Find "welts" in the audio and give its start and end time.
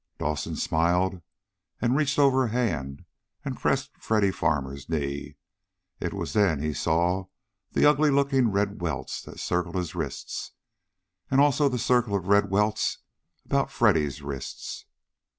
8.81-9.21, 12.49-12.97